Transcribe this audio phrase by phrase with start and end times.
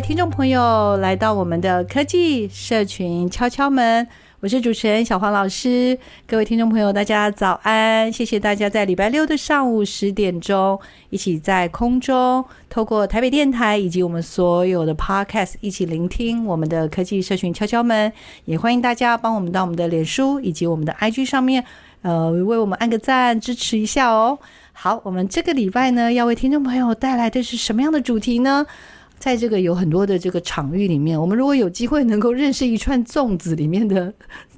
[0.00, 4.06] 听众朋友来到我们的科技社群敲敲门。
[4.40, 8.10] 我是主持人小黄老师，各位听众朋友，大家早安！
[8.12, 10.78] 谢谢大家在礼拜六的上午十点钟，
[11.10, 18.12] 一起在空中透过台北电台以及我们所有的 Podcast 一起聆听我们的科技社群敲敲门。
[18.44, 21.64] 也欢迎大家帮我们到我们的脸书以及我们的 IG 上面，
[22.02, 24.38] 呃，为我们按个赞，支持一下哦。
[24.72, 28.64] 好，我们这个礼拜呢，要为听众朋友带来的是什么样的主题呢？
[29.18, 34.12] 在这个有很多的这个场域里面，我们如果有机会能够认识一串粽子里面的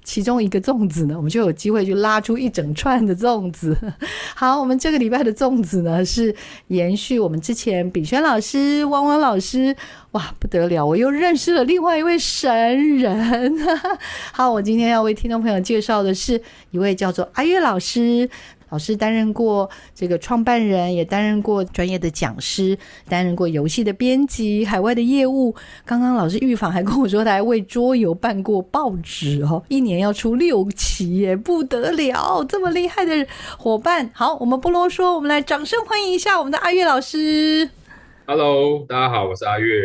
[0.05, 3.77] 其中一个粽子呢，我们就有机会去拉出一整串的粽子。
[4.35, 6.35] 好，我们这个礼拜的粽子呢，是
[6.69, 9.75] 延续我们之前炳轩老师、汪汪老师，
[10.13, 13.55] 哇，不得了，我又认识了另外一位神人。
[14.33, 18.29] 好，我今天要为听众朋友介绍的是一位叫做阿月老师。
[18.71, 25.55] 老师担任过这个创办人，也担任过专业的讲师，担任过游戏的编辑、海外的业务。
[25.85, 32.45] 刚刚老师预防还跟我说，他还为桌游办过报纸哦，一年要出六期耶，不得了！
[32.45, 33.27] 这么厉害的
[33.59, 37.69] 伙伴，好，我们不啰嗦，我们来掌声欢迎一下我们的阿月老师。
[38.27, 39.83] Hello，大家好，我是阿月。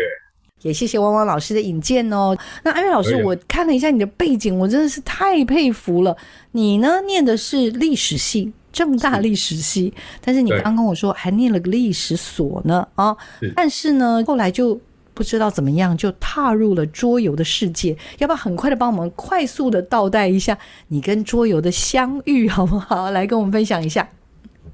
[0.61, 2.35] 也谢谢汪汪老师的引荐哦。
[2.63, 6.15] 那阿月老师，我看了一下你的背景，我真的是太佩服了。
[6.51, 8.53] 你呢，念的是历史系。
[8.75, 13.15] 政大历史系，但是你刚刚跟我说还念了个历史所呢啊！
[13.55, 14.77] 但是呢，后来就
[15.13, 17.97] 不知道怎么样就踏入了桌游的世界。
[18.17, 20.57] 要不要很快的帮我们快速的倒带一下
[20.89, 23.11] 你跟桌游的相遇，好不好？
[23.15, 24.09] 来跟我们分享一下。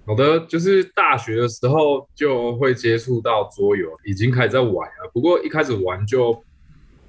[0.07, 5.11] 好的，就是大学的时候就会接触到桌游，已经开始在玩了。
[5.13, 6.43] 不过一开始玩就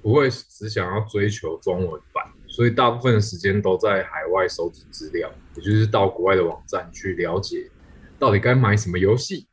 [0.03, 2.23] 不会只想要追求中文版。
[2.53, 7.67] 所以大部分的时间都在海外收集资料，也就是到国外的网站去了解
[8.19, 9.47] 到底该买什么游戏。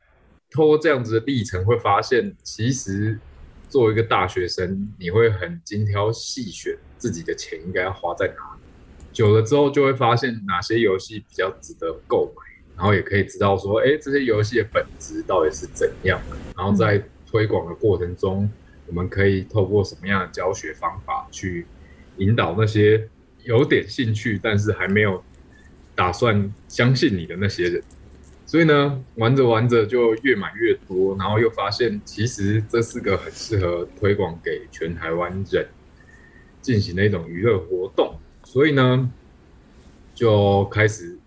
[0.51, 3.17] 透过这样子的历程，会发现其实
[3.67, 8.61] 作为一个大学生，你会很精挑细选自己的钱应该要花在哪里。
[9.11, 12.43] 久了之后，就会发现哪些游戏比较值得购买，
[12.75, 16.37] 然后也可以知道说，哎，这些游戏的本质到底是怎样的。
[16.55, 18.47] 然后在推广的过程中，
[18.85, 21.65] 我们可以透过什么样的教学方法去。
[22.21, 23.09] 引导那些
[23.43, 25.23] 有点兴趣，但是还没有
[25.95, 27.83] 打算相信你的那些人，
[28.45, 35.67] 所以呢，玩着玩着就越买越多，然后又发现其实这是个很适合推广给全台湾人
[36.61, 39.11] 进行的一种娱乐活动，所以呢，
[40.13, 41.17] 就开始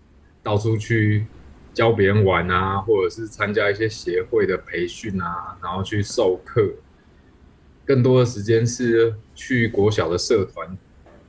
[0.41, 1.25] 到处去
[1.73, 6.71] 教别人玩啊，或者是参加一些协会的培训啊，然后去授课，
[7.85, 10.77] 更多的时间是去国小的社团。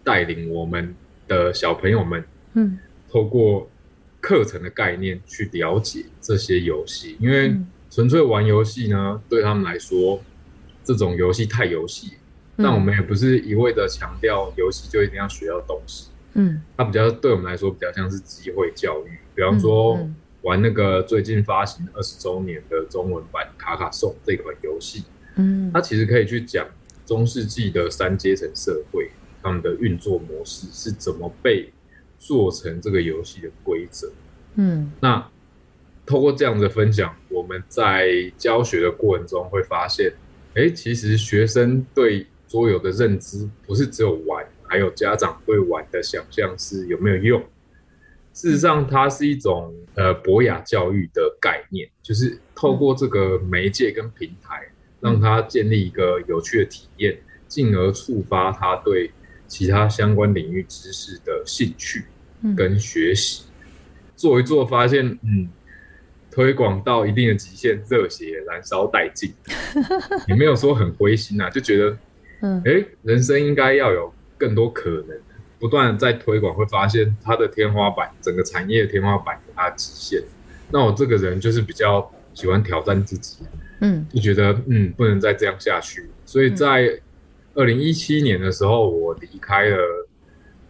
[0.07, 0.95] 带领我们
[1.27, 2.23] 的小朋友们，
[2.55, 2.79] 嗯，
[3.11, 3.69] 透过
[4.21, 7.57] 课程的概念去了解这些游戏，因为
[7.91, 10.23] 纯粹玩游戏呢，对他们来说，
[10.85, 12.13] 这种游戏太游戏。
[12.57, 19.19] 但我们也不是一味的强调游戏就一定要学到东西，嗯，它比较对我们来说比较像是机会教育。
[19.35, 20.09] 比方说
[20.43, 25.03] 玩那个最近发行二十周年的中文版《卡卡颂》这款游戏，
[25.35, 26.65] 嗯，它其实可以去讲
[27.05, 29.11] 中世纪的三阶层社会。
[29.47, 31.71] 他们的运作模式是怎么被
[32.19, 34.11] 做成这个游戏的规则？
[34.57, 35.25] 嗯，那
[36.05, 40.13] 透过这样的分享，我们在教学的过程中会发现，
[40.55, 47.41] 哎，其实学生对桌游的认知不是只有玩，还有家长对玩的想象是有没有用。
[48.33, 54.67] 事实上，它是一种呃博雅教育的概念，就是透过这个媒介跟平台，
[55.01, 57.17] 让他建立一个有趣的体验，
[57.47, 59.13] 进而触发他对。
[59.47, 62.05] 其他相关领域知识的兴趣
[62.57, 63.45] 跟学习，
[64.15, 65.49] 做一做发现，嗯，
[66.31, 69.33] 推广到一定的极限，热血燃烧殆尽，
[70.29, 71.99] 也没有说很灰心啊，就觉得，
[72.43, 75.19] 嗯，哎，人生应该要有更多可能，
[75.59, 80.23] 不断在推广，会发现它的天花板，整个产业的天花板有它的极限。
[80.71, 83.39] 那我这个人就是比较喜欢挑战自己，
[83.81, 87.01] 嗯，就觉得嗯，不能再这样下去，所以在
[87.57, 90.07] 二零一七年的时候，我离开了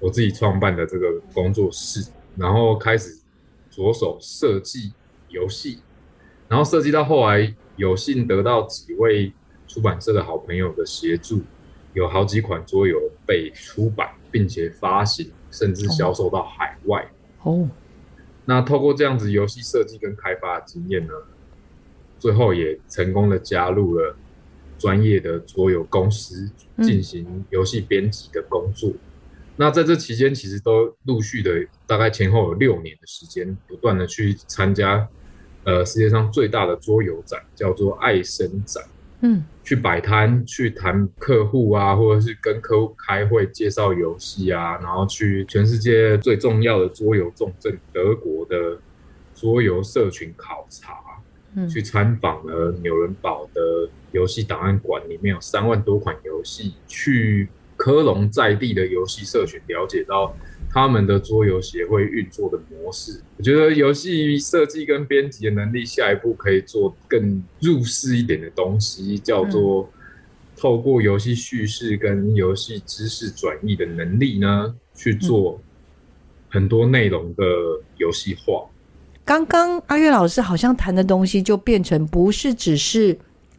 [0.00, 3.18] 我自己创办的这个工作室，然后开始。
[3.68, 4.94] 着手设计
[5.28, 5.80] 游戏，
[6.48, 9.30] 然后设计到后来有幸得到几位
[9.68, 11.42] 出版社的好朋友的协助，
[11.92, 17.06] 有好几款桌游被出版，并且发行，甚至销售到海外。
[17.42, 17.68] 哦，
[18.46, 21.12] 那透过这样子游戏设计跟开发的经验呢，
[22.18, 24.16] 最后也成功的加入了
[24.78, 26.50] 专业的桌游公司，
[26.82, 28.90] 进行游戏编辑的工作。
[28.90, 28.98] 嗯
[29.58, 35.08] 那在这期间，其实都陆续的，大概前后有六年的时间，不断的去参加，
[35.64, 38.84] 呃，世界上最大的桌游展，叫做爱生展，
[39.22, 48.78] 嗯，去摆摊，去谈客户啊，或者是跟客户开会介绍游戏啊，然后去全世界最重要的桌游重镇德国的
[49.34, 50.92] 桌游社群考察，
[51.56, 57.48] 嗯，去参访了纽伦堡的游戏档案馆，里面有三万多款游戏，去。
[57.78, 60.34] 科隆在地的游戏社群，了解到
[60.70, 63.20] 他们的桌游协会运作的模式。
[63.36, 69.92] 我觉得游戏设计跟编辑的能力，下一步可以做更入世一点的东西，叫做
[70.56, 75.60] 透过游戏叙事跟游戏知识转译的能力呢，去做
[76.48, 77.44] 很多内容的
[77.98, 78.64] 游戏化。
[79.26, 83.18] 刚刚阿月老师好像谈的东西，就变成不是只是。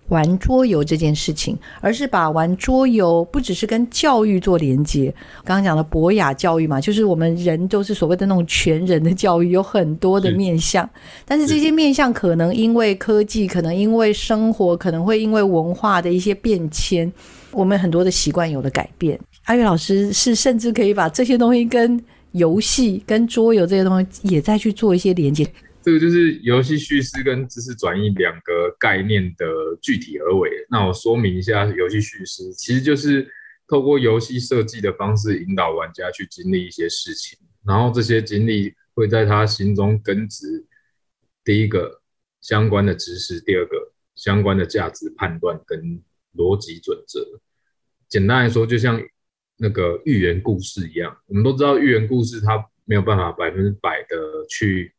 [0.09, 5.13] 玩桌游这件事情，而是把玩桌游不只是跟教育做连接。
[5.43, 10.85] 刚刚讲的博雅教育嘛，就是我们人都是所谓的那种全人的教育，有很多的面向。
[10.85, 10.89] 是
[11.25, 17.11] 但是这些面向可能因为科技，可能因为生活，可能会因为文化的一些变迁，
[17.51, 19.19] 我们很多的习惯有了改变。
[19.43, 22.01] 阿月老师是甚至可以把这些东西跟
[22.37, 25.45] 游戏、跟桌游这些东西也再去做一些连接。
[25.81, 29.45] 这个就是游戏叙事跟知识转移两个概念的
[29.81, 30.49] 具体而为。
[30.69, 33.25] 那我说明一下，游戏叙事其实就是
[33.67, 40.65] 透过游戏设计的方式引导玩家去经历一些事情，然后这些经历会在他心中根植
[41.45, 42.01] 第一个
[42.41, 46.01] 相关的知识，第二个相关的价值判断跟
[46.35, 47.25] 逻辑准则。
[48.09, 49.01] 简单来说，就像
[49.57, 54.17] 那个寓言故事一样，我们都知道寓言故事它没有办法百分之百的
[54.49, 54.93] 去。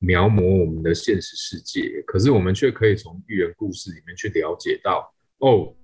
[0.00, 5.74] 描摹我们的现实世界，可是我们却可以从寓言故事里面去了解到，哦，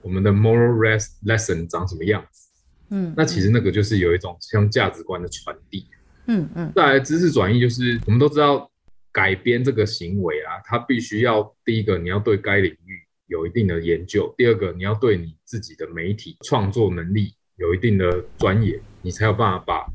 [0.00, 0.78] 我们的 moral
[1.24, 2.48] lesson 长什么样子？
[2.90, 5.88] 嗯，那其实那个就是有一种像价值观的传递。
[6.26, 6.72] 嗯嗯。
[6.76, 8.70] 再来知识转移，就是我们都知道
[9.10, 19.86] 改编这个行为啊，它必须要第一个你要对该领域有一定的研究，第二个你要对你自己的媒体创作能力有一定的专业，你才有办法把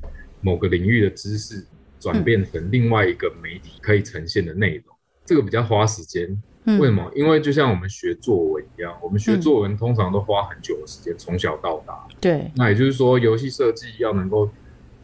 [0.42, 1.66] 某个领域的知识。
[2.00, 6.28] 转变成另外一个媒体可以呈现的内容，嗯、这个比较花时间。
[6.66, 7.10] 为什么？
[7.16, 12.06] 因为就像我们学作文一样，我们学作文通常都花很久的时间，从、嗯、小到大。
[12.20, 12.52] 对。
[12.58, 14.50] 那也就是说，游戏设计要能够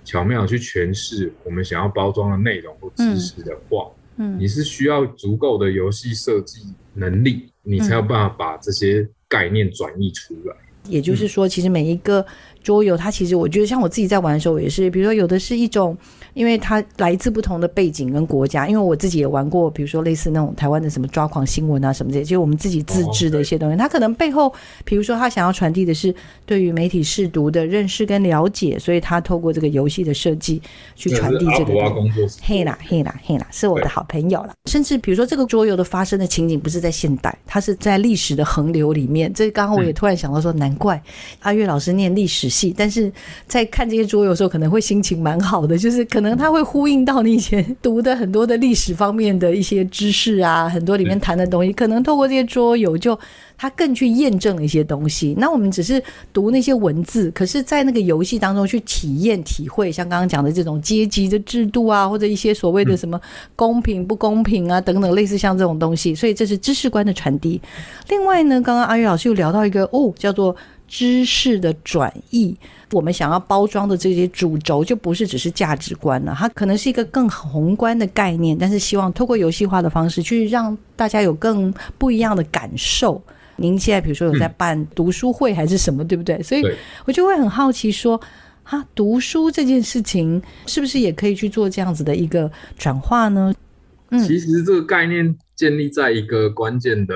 [0.03, 10.54] 巧妙地去诠释我们想要包装的内容或知识的话，嗯，你是需要足够的游戏设计能力，你才有办法把这些概念转译出来。
[10.90, 12.26] 也就是说，其实每一个
[12.69, 15.97] 桌游，它其实我觉得，像我自己在玩的时候也是，比如说有的是一种。
[16.35, 23.76] 因为它来自不同的背景跟国家，因为我自己也玩过，比如说类似那种台湾的什么抓狂新闻啊什么这些，就是我们自己自制的一些东西。
[23.76, 24.54] 它可能背后，
[24.85, 26.14] 比如说他想要传递的是
[26.45, 30.61] 对于媒体试读的认识跟了解，所以他透过这个游戏的设计
[30.95, 32.40] 去传递这个东西。
[32.42, 34.54] 嘿啦嘿啦嘿啦，是我的好朋友了。
[34.66, 39.33] 甚至比如说这个桌游的发生的情景不是在现代，它是在历史的横流里面。
[39.33, 41.02] 这刚刚我也突然想到说，难怪
[41.40, 43.11] 阿月老师念历史系，但是
[43.47, 53.18] 在看这些桌游的时候，可能会心情蛮好的，就是可能它会呼应到你以前读的很多的历史方面的一些知识啊，很多里面谈的东西，可能透过这些桌游，就
[53.57, 55.35] 他更去验证了一些东西。
[55.37, 56.01] 那我们只是
[56.33, 63.19] 读那些文字，可是，在那个游戏当中去体验、体会，像刚刚讲的这种阶级的制度啊，或者一些所谓的什么
[63.56, 66.16] 公平不公平啊等等，类似像这种东西。
[66.16, 67.61] 所以这是知识观的传递。
[68.07, 70.56] 另外呢，刚刚阿月老师又聊到一个哦，叫做
[70.90, 72.54] 知识的转移。
[72.92, 83.22] 我们想要包装的这些主轴，就不是只是价值观了，它可能是一个更宏观的概念，但是希望透过游戏化的方式去让大家有更不一样的感受。
[83.58, 86.42] 您现在比如说有在办读书会还是什么，嗯、对不对？
[86.42, 86.64] 所以
[87.06, 88.19] 我就会很好奇说，
[88.64, 93.54] 哈，读书这件事情是不是也可以去做这样子的一个转化呢？
[94.10, 97.14] 嗯，其实这个概念建立在一个关键的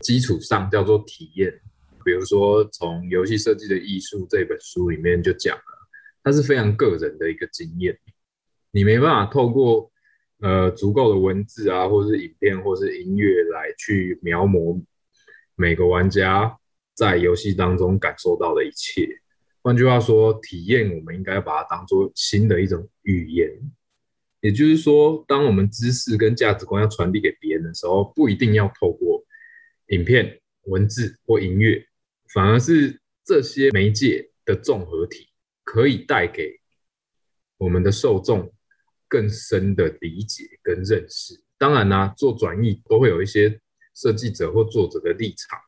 [0.00, 1.52] 基础上，叫做体验。
[2.10, 5.62] 比如说，从《游戏设计的艺术》这本书里面就讲了，
[6.24, 7.96] 它是非常个人的一个经验，
[8.72, 9.88] 你没办法透过
[10.40, 14.82] 呃足够的文字啊，或是影片，或是音乐来去描摹
[15.54, 16.58] 每个玩家
[16.96, 19.08] 在游戏当中感受到的一切。
[19.62, 23.48] 换句话说，体验我们应该把它当做新的一种语言。
[24.40, 29.24] 也就是说，当我们知识跟价值观要传递给别人的时候，不一定要透过
[29.90, 31.86] 影片、文字或音乐。
[32.32, 35.28] 反而是这些媒介的综合体，
[35.64, 36.60] 可以带给
[37.58, 38.52] 我们的受众
[39.08, 41.42] 更深的理解跟认识。
[41.58, 43.60] 当然啦，做转译都会有一些
[43.94, 45.58] 设计者或作者的立场，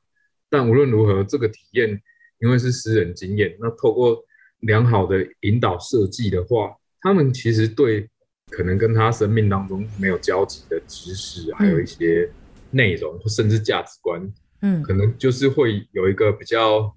[0.48, 2.00] 但无论如何，这个体验
[2.38, 4.24] 因为是私人经验，那透过
[4.60, 8.08] 良好的引导设计的话，他们其实对
[8.50, 12.30] 可能跟他生命当中没有交集的知识，还有一些
[12.70, 14.32] 内容，甚至价值观。
[14.62, 16.92] 嗯，可能就是会有一个比较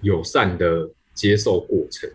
[0.00, 2.08] 友善的接受过程。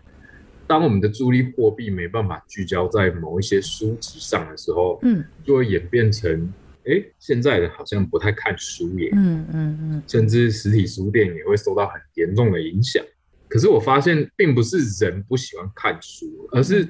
[0.66, 6.52] 当我们的注意力货币没办法聚焦在某一些书籍上的时候，嗯，就会演变成，
[6.84, 13.04] 哎、欸，现在的好像不太看书耶，嗯嗯嗯，甚至实体书店也会受到很严重的影响。
[13.48, 16.88] 可是我发现，并不是人不喜欢看书，而是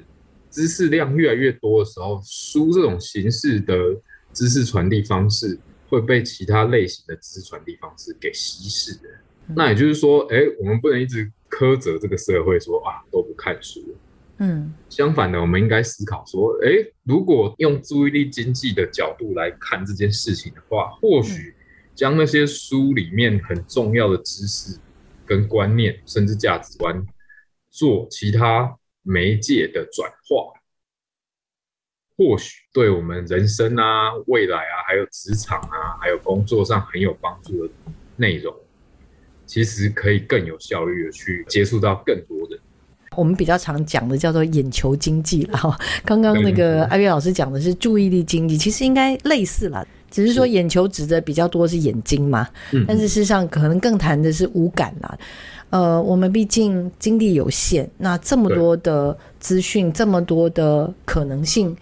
[0.49, 3.75] 知识量越来越多的时候，书这种形式的
[4.33, 5.59] 知识传递方式。
[5.89, 9.09] 会被其他类型的知识传递方式给稀释的。
[9.55, 13.95] 那也就是说，哎，我们不能一直苛责这个社会说啊都不看书。
[14.39, 16.69] 嗯，相反的，我们应该思考说，哎，
[17.03, 21.55] 如果用注意力经济的角度来看这件事情的话，或许
[21.95, 24.77] 将那些书里面很重要的知识
[25.25, 27.03] 跟观念，甚至价值观，
[27.71, 30.56] 做其他媒介的转化。
[32.17, 37.73] 或许对我们人生啊、未来啊，还有职场啊，还有工作上很有帮助的
[38.15, 38.51] 内容，
[39.45, 42.59] 其实可以更有效率的去接触到更多人。
[43.15, 52.47] 我们比较常讲的叫做眼球经济，然后刚刚那个艾薇老师讲的是注意力经济，其实应该类似啦，只是说眼球指的比较多是眼睛嘛，
[52.87, 55.17] 但是事实上可能更谈的是五感啦。
[55.69, 61.75] 呃，我们毕竟精力有限，那这么多的资讯，这么多的可能性。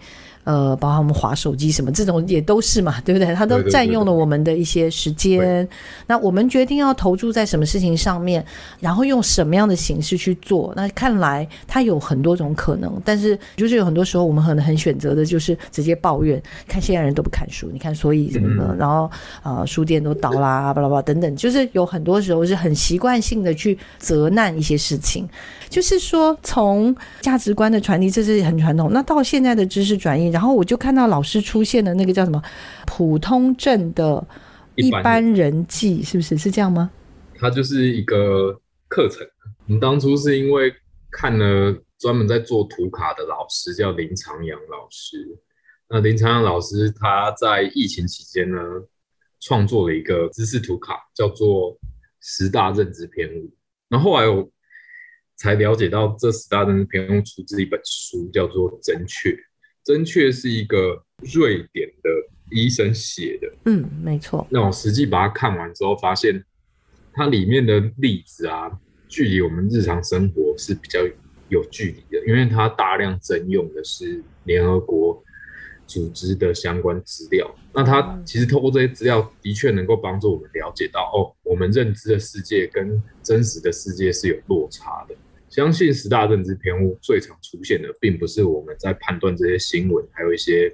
[0.46, 3.34] 呃，包括我们划手机什么这种也都是嘛， 对不对？
[3.34, 5.68] 它都占用了我们的一些时间。
[6.06, 8.44] 那我们决定要投注在什么事情上面，
[8.78, 10.72] 然后用什么样的形式去做？
[10.76, 19.10] 那看来它有很多种可能，但是就是有很多时候我们可能很选择的就是直接抱怨，看现在人都不看书，你看所以什么的，嗯、然后
[19.42, 25.28] 呃书店都倒啦，巴拉巴拉等等，就是有很多时候是很习惯性的去责难一些事情。
[25.68, 28.90] 就是说，从价值观的传递，这是很传统。
[28.92, 32.40] 那到现在的知识转移，然后我就看到老师出现的那个叫什么
[32.86, 34.24] “普通症的
[34.76, 36.38] 一般人际”，是不是？
[36.38, 36.90] 是这样吗？
[37.34, 38.58] 它就是一个
[38.88, 39.26] 课程。
[39.66, 40.72] 我们当初是因为
[41.10, 45.26] 看了专门在做图卡的老师，叫林长阳老师。
[45.88, 48.58] 那林长阳老师他在疫情期间呢，
[49.40, 51.76] 创作了一个知识图卡，叫做
[52.20, 53.50] 十大认知偏误。
[53.88, 54.48] 那后来我。
[55.36, 59.30] 才了解到这十大认知偏误出自一本书，叫做《真确》。
[59.84, 61.00] 真确是一个
[61.34, 62.10] 瑞典的
[62.50, 63.52] 医生写的。
[63.66, 64.44] 嗯，没错。
[64.50, 66.44] 那我实际把它看完之后，发现
[67.12, 68.68] 它里面的例子啊，
[69.08, 70.98] 距离我们日常生活是比较
[71.48, 75.22] 有距离的，因为它大量征用的是联合国
[75.86, 77.48] 组织的相关资料。
[77.72, 85.14] 那它其实透过这些资料，的确能够帮助我们了解到，哦，我们认知的世界跟真实的世界是有落差的。
[85.48, 90.70] 相信十大认知偏误最常出现的，并不是我们在判断这些新闻，还有一些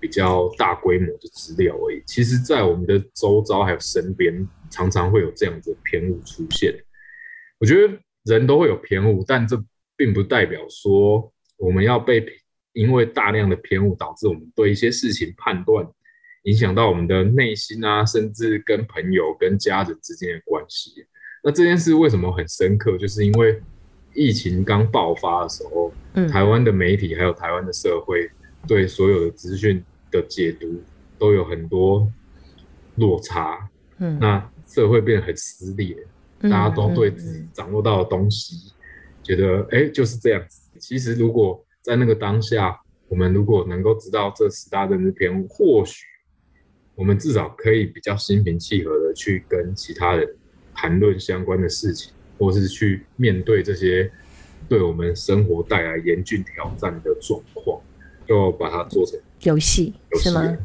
[0.00, 2.02] 比较大规模的资料而已。
[2.06, 6.72] 其实，在我们的周遭还有身边，常常会有这样子的偏误出现。
[7.58, 9.62] 我觉得人都会有偏误，但这
[9.96, 12.24] 并不代表说我们要被
[12.72, 15.84] 因为大量的偏误导致我们对一些事情判断，
[16.44, 21.04] 影响到我们的内心啊，甚至跟朋友、跟家人之间的关系。
[21.42, 22.96] 那这件事为什么很深刻？
[22.96, 23.60] 就是因为。
[24.14, 28.30] 疫情刚爆发的时候，嗯，台湾的媒体还有台湾的社会
[28.66, 30.82] 对所有的资讯的解读
[31.18, 32.10] 都有很多
[32.96, 35.96] 落差，嗯，那社会变得很撕裂，
[36.42, 38.72] 大家都对自己掌握到的东西
[39.22, 40.62] 觉得，哎，就是这样子。
[40.78, 42.78] 其实如果在那个当下，
[43.08, 46.04] 我们如果能够知道这十大政治偏误，或许
[46.94, 50.36] 我们至少可以比较心平气和的去跟其他人
[50.74, 52.12] 谈论相关的事情。
[52.42, 54.10] 或是去面对这些
[54.68, 57.80] 对我们生活带来严峻挑战的状况，
[58.26, 60.58] 就把它做成游戏，是吗？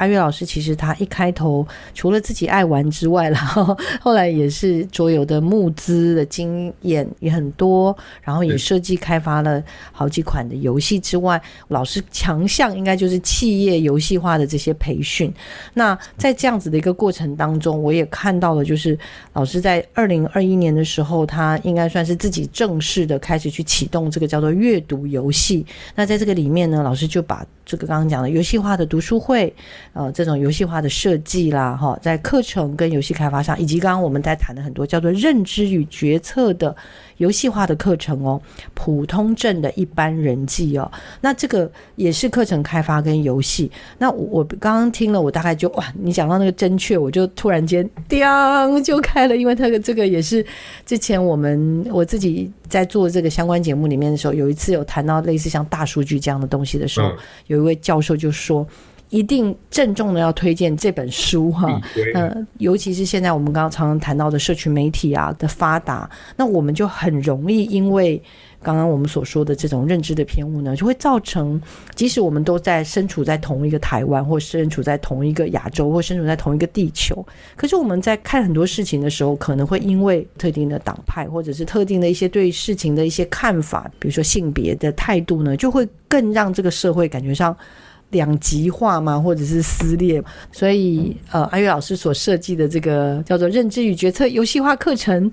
[0.00, 15.30] 阿月老师其实他一开头除了自己爱玩之外，然后后来也是卓游的募资的经验也很多，然后也设计开发了好几款的游戏之外，老师强项应该就是企业游戏化的这些培训。
[15.74, 18.98] 那在这样子的一个过程当中，我也看到了，就是
[19.34, 25.66] 老师在二零二一年的时候，他应该算是自己正式的开始去启动这个叫做阅读游戏。
[25.94, 29.54] 那在这个里面呢，老师就把这个刚刚讲的游戏化的读书会，
[29.92, 36.74] 呃，这种游戏化的设计啦，哈，在课程跟游戏开发上，以及刚刚我们在谈的很多叫做认知与决策的
[37.20, 38.40] 游戏化的课程哦，
[38.72, 43.70] 普通镇的一般人际哦，那这个也是课程开发跟游戏。
[43.98, 48.20] 那我刚刚听了，我大概就哇，你讲到那个正确，我就突然间 叮
[48.82, 50.44] 就开了，因为这个这个也是
[50.86, 57.16] 之前我们我自己在做这个相关节目里面的时候，有一次有谈到类似像大数据这样的东西的时候，嗯、
[57.48, 58.66] 有一位教授就说。
[59.10, 61.80] 一定郑重的要推荐这本书哈，
[62.14, 68.22] 呃，尤其是现在我们刚刚常常谈到的社群媒体啊的发达，那我们就很容易因为
[68.62, 71.60] 刚刚我们所说的这种认知的偏误呢，就会造成，
[71.96, 77.26] 即使我们都在身处在同一个台湾，或身处在同一个亚洲，或身处在同一个地球，
[77.56, 87.56] 可是我们在看很多事情的时候，可能会因为特定的党派，或者是特定的一些对事情的一些看法，比如说性别的态度呢，就会更让这个社会感觉上。
[88.10, 95.30] 两极化嘛，或者是撕裂，所以呃，阿月老师所设计的这个叫做认知与决策游戏化课程，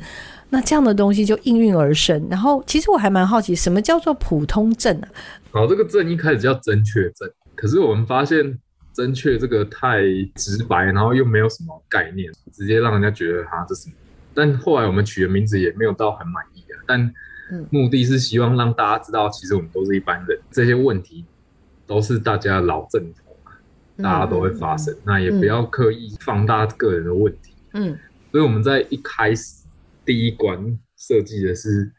[0.50, 2.28] 那这样的东西就应运而生。
[2.30, 5.08] 然后，其实我还蛮好奇，什么叫做普通症啊？
[5.52, 8.58] 好，这个症一开始叫真确症，可是我们发现
[8.94, 10.02] 真确这个太
[10.36, 13.96] 直白，然后又没有什么概念，直接让人家觉得哈这是什么？
[14.34, 16.78] 但后来我们取的名字也没有到很满意啊。
[16.86, 17.12] 但
[17.72, 21.26] 目的是希望让大家知道，其实我们都是一般人，这些问题。
[21.88, 23.54] 都是大家老阵头嘛，
[24.04, 27.54] 大家都会发生，嗯、那也不要刻意放大个人的问题。
[27.74, 27.98] 嗯，
[28.32, 29.64] 所以我们在一开始
[30.06, 31.92] 第一关设计的是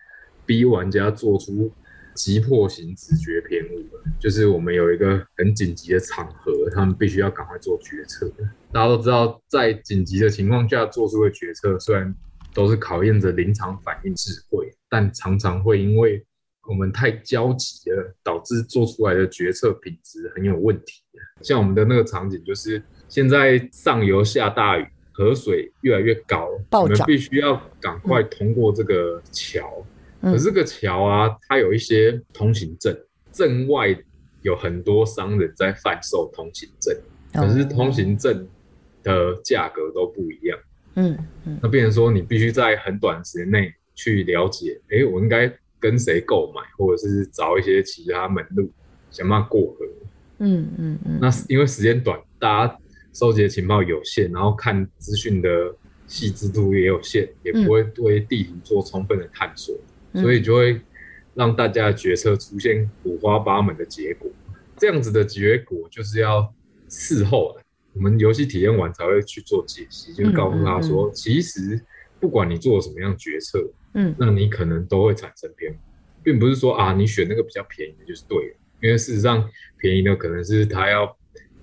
[0.47, 1.73] 逼玩家做出
[2.15, 3.85] 急迫型直觉偏误，
[4.19, 8.31] 就是我们有一个很紧急的场合，他们必须要赶快做决策。
[8.73, 12.15] 大家都知道，在紧急的情况下做出的决策，虽然
[12.53, 16.25] 都是考验着临场反应智慧，但常常会因为
[16.69, 21.03] 我们太焦急了，导致做出来的决策品质很有问题。
[21.41, 29.83] 像我们的那个场景，就是现在上游下大雨，河水越来越高，我们必须要赶快通过这个桥。
[30.21, 32.95] 可是这个桥啊，它有一些通行证，
[33.33, 33.99] 镇外
[34.43, 36.95] 有很多商人在贩售通行证，
[37.33, 38.47] 可是通行证
[39.03, 40.59] 的价格都不一样。
[40.97, 45.51] 嗯嗯，那变成说你必须在很短时间内去了解，哎，我应该。
[45.81, 48.71] 跟谁购买，或者是找一些其他门路，
[49.11, 49.87] 想办法过河。
[50.39, 51.19] 嗯嗯嗯。
[51.21, 52.79] 那因为时间短，大家
[53.13, 55.75] 收集的情报有限，然后看资讯的
[56.07, 59.75] 细致度也有限，也不会对地形做充分的探索，
[60.13, 60.81] 嗯、所以就会
[61.35, 64.31] 让大家的决策出现五花八门的结果。
[64.77, 66.53] 这样子的结果就是要
[66.89, 67.57] 事后，
[67.93, 71.81] 我们游戏体验完才会去做解析，就告诉他说，嗯嗯嗯、其实
[72.21, 73.69] 不管你做什么样决策。
[73.95, 75.77] 嗯，那你可能都会产生偏误，
[76.23, 79.49] 并不是说啊，你选那个比较便宜的就是对的，因为事实上
[79.79, 81.17] 便宜的可能是他要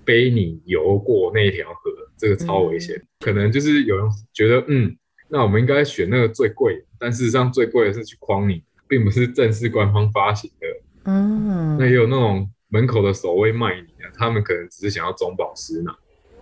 [0.04, 2.96] 背你游过那条河，这个超危险。
[2.96, 4.96] 嗯、可能就是有人觉得，嗯，
[5.28, 10.66] 那我们应该选那个最贵的，但事实上最贵的是去诓你，并不是正式官方发行的。
[11.04, 15.96] 嗯，那也有那种门口的守卫卖你的，他们可能只是想要中饱私囊。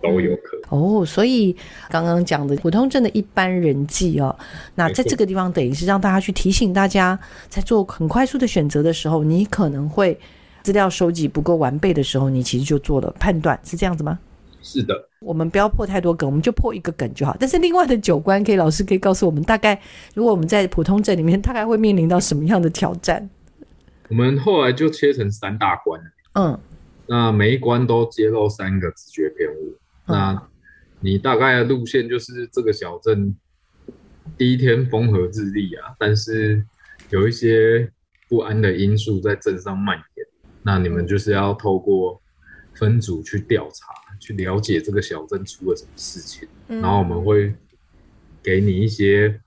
[0.07, 1.55] 都有可能哦，所以
[1.89, 4.35] 刚刚讲的普通症的一般人际哦，
[4.75, 7.17] 那在这个地方等于是让大家去提醒大家，
[7.49, 10.17] 在做很快速的选择的时候，你可能会
[10.63, 14.19] 资料收集不够完备的时候，你其实就做了判断，是这样子吗？
[14.61, 17.37] 是的，我们不要破太多梗，我们就破一个梗就好。
[17.39, 19.79] 但是另外的九关，可以老师可以告诉我们，大概
[20.15, 23.29] 如果我们在普通症里面，大概会面临到什么样的挑战？
[24.09, 26.01] 我们后来就切成三大关，
[26.33, 26.59] 嗯，
[27.05, 29.75] 那每一关都揭露三个直觉偏误。
[30.07, 30.49] 那，
[30.99, 33.35] 你大概的路线就是这个小镇
[34.37, 36.65] 第一天风和日丽啊，但是
[37.09, 37.91] 有一些
[38.27, 40.27] 不安的因素在镇上蔓延。
[40.63, 42.21] 那你们就是要透过
[42.73, 47.53] 分组去调查，去了解这个小镇出了什么事情，然后我们会
[48.41, 49.39] 给你一些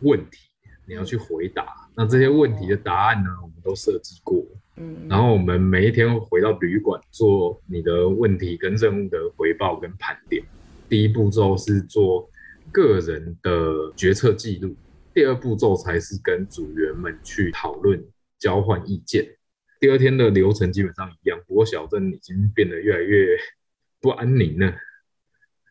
[0.00, 0.38] 问题，
[0.86, 1.66] 你要去回答。
[1.94, 4.42] 那这些问题的答案呢，我们都设计过。
[4.76, 10.44] 嗯，然后我们每一天回到旅馆做你的问题跟任务的回报跟盘点。
[10.88, 12.28] 第一步骤是做
[12.72, 14.74] 个人的决策记录，
[15.12, 18.04] 第二步骤才是跟组员们去讨论、
[18.38, 19.26] 交换意见。
[19.80, 23.36] 第二天的流程基本上一样，不过小镇已经变得越来越
[24.00, 24.74] 不安宁了？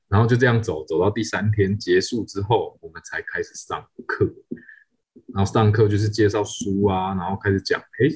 [0.07, 4.31] 然后就这样走，走到第三天结束之后，我们才开始上课。
[5.33, 8.07] 然后上课就是介绍书啊，然后开始讲，哎，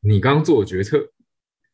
[0.00, 1.12] 你刚刚做的决策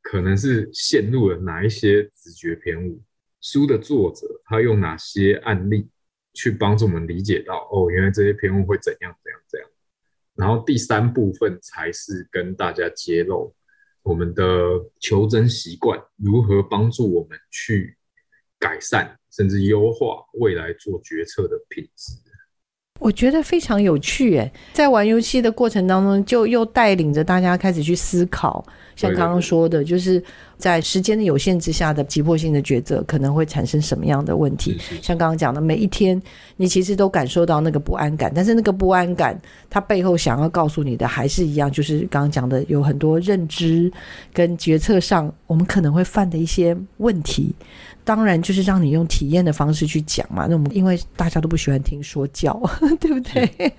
[0.02, 3.02] 可能是陷入了哪一些直觉偏误？
[3.40, 5.88] 书的作者他用哪些案例
[6.32, 9.70] 去帮助我们理解到，哦，原来这些偏误会怎样怎样怎样。
[10.34, 13.54] 然后第三部分才是跟大家揭露
[14.02, 14.44] 我们的
[15.00, 17.96] 求真习惯如何帮助我们去
[18.58, 19.18] 改善。
[19.36, 22.14] 甚至优化未来做决策的品质，
[22.98, 28.64] 我觉得非常有趣诶，在玩游戏的过程当中，就又带领着大家开始去思考，
[28.96, 30.20] 像刚刚说的，就是
[30.58, 34.76] 在时间的有限之下的急迫性的抉择，可能会产生什么样的问题？
[35.00, 36.20] 像刚刚讲的，每一天
[36.56, 43.92] 你其实都感受到那个不安感，但是那个不安感，它背后想要告诉你的还是一样，就是刚刚讲的，有很多认知
[44.32, 47.54] 跟决策上我们可能会犯的一些问题。
[48.02, 50.46] 当然，就是让你用体验的方式去讲嘛。
[50.48, 52.56] 那我们因为大家都不喜欢听说教，
[53.00, 53.72] 对不对？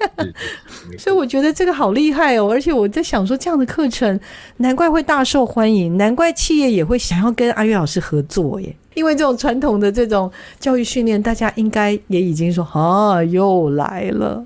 [0.98, 2.50] 所以我觉得这个好厉害哦。
[2.52, 4.20] 而且我在想说，这样的课程
[4.58, 8.76] 难怪会大受欢迎，难怪企业也会想要跟阿月老师合作耶。
[8.94, 14.46] 因为这种传统的这种教育训练，大家应该也已经说啊，又来了。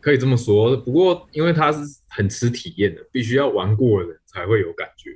[0.00, 5.10] 可以这么说，不过因为它是很吃体验的，必须要玩过的人才会有感觉。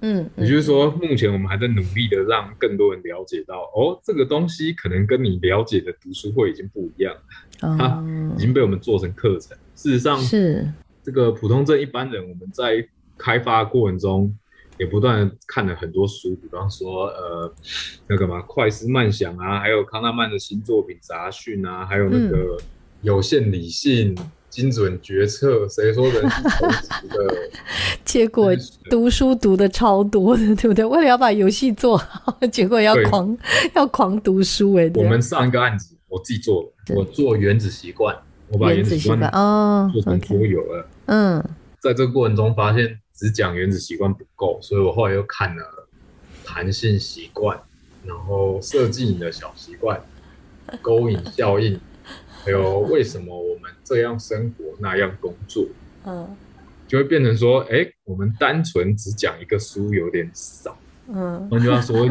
[0.00, 7.14] 嗯，也就是说，目前我们还在努力的让更多人了解到，哦，这个东西可能跟你了解的读书会已经不一样，
[7.60, 8.04] 哦、 它
[8.36, 9.56] 已经被我们做成课程。
[9.76, 10.68] 事实上，是
[11.04, 12.86] 这个普通镇一般人，我们在
[13.18, 14.34] 开发过程中
[14.78, 17.54] 也不断看了很多书，比方说，呃，
[18.08, 22.56] 那个嘛，快思慢想啊，还有康纳曼的新作品杂讯啊，还有那个
[23.02, 24.14] 有限理性。
[24.18, 27.34] 嗯精准决策，谁说人是投资的？
[28.04, 28.52] 结果
[28.88, 30.84] 读书读的超多的，对不对？
[30.84, 33.36] 为了要把游戏做好，结果要狂
[33.74, 34.88] 要狂读书哎。
[34.94, 40.88] 我们上一个案子，我自己做了，我做原子习惯，我把原子习惯哦做成桌游了。
[41.06, 41.44] 嗯，
[41.80, 45.88] 在这个过程中发现只讲原子习惯不够，所以我后来又看了
[46.44, 47.58] 弹性习惯，
[48.04, 50.00] 然后设计你的小习惯，
[50.82, 51.80] 勾引效应。
[52.44, 55.64] 还有为什么我们这样生活那样工作？
[56.04, 56.36] 嗯，
[56.88, 60.76] 就会变成说，哎、欸，我们单纯只讲一个书有点少。
[61.06, 62.08] 嗯，换句话说，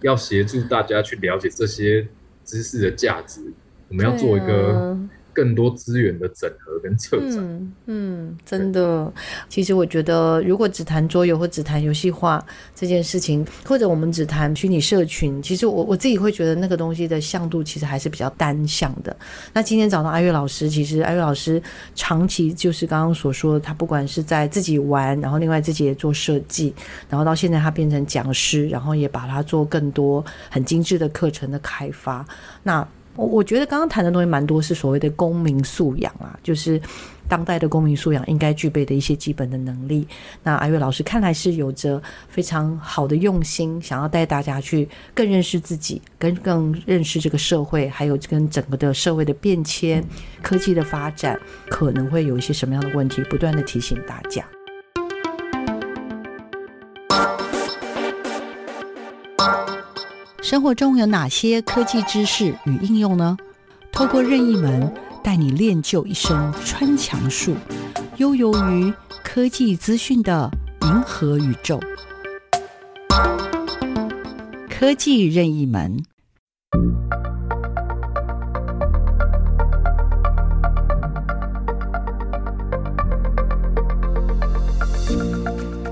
[0.00, 2.06] 要协助大家去了解这些
[2.44, 3.52] 知识的价值，
[3.88, 4.96] 我们要做一个。
[5.36, 9.12] 更多资源的整合跟策展，嗯，嗯，真的，
[9.50, 12.42] 其实我觉得，如果只谈桌游或只谈游戏化
[12.74, 19.14] 这件事情，或者我们只谈虚拟社群，其实我我自己会觉得那个东西的向度其实还是比较单向的。
[19.52, 21.62] 那今天找到阿月老师，其实阿月老师
[21.94, 26.74] 长期就是刚刚所说的，他不管是在自己玩，然后另外自己也做设计，
[27.10, 32.24] 然后到现在他变成讲师，然后也把它做更多很精致的课程的开发。
[32.62, 36.80] 那我我觉得刚刚谈的东西蛮多，是所谓的公民素养啊，就是
[37.28, 40.06] 当代的公民素养应该具备的一些基本的能力。
[40.42, 50.04] 那阿月老师看来是有着非常好的用心，想要带大家去更认识自己，跟更认识这个社会，还有跟整个的社会的变迁、
[50.42, 54.44] 科技的发展，可能会有一些什么样的问题，不断的提醒大家。
[60.46, 63.36] 生活中有哪些科技知识与应用呢？
[63.90, 67.56] 透过任意门带你练就一身穿墙术，
[68.18, 70.48] 悠游于科技资讯的
[70.82, 71.80] 银河宇宙。
[74.70, 76.00] 科技任意门。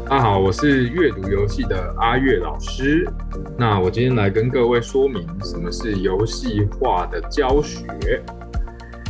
[0.06, 3.08] 大家好，我是阅读游戏的阿月老师。
[3.56, 8.22] 那我今天来跟各位说明什么是游戏化的教学。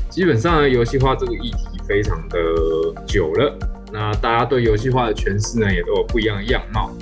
[0.08, 2.38] 基本上呢，游戏化这个议题非常的
[3.04, 3.58] 久了，
[3.92, 6.92] 那大家对游戏化的诠释呢，也都有不一样的样貌。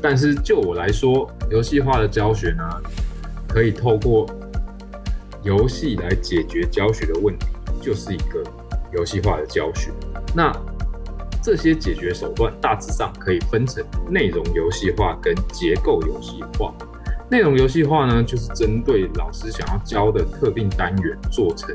[0.00, 2.64] 但是就我来说，游戏化的教学呢，
[3.46, 4.26] 可以透过
[5.42, 7.46] 游戏来解决教学的问题，
[7.82, 8.42] 就是一个
[8.94, 9.90] 游戏化的教学。
[10.34, 10.50] 那
[11.42, 16.72] 这些解决手段大致上可以分成内容游戏化跟结构游戏化。
[17.28, 21.74] 内容游戏化呢，就是针对老师想要教的特定单元做成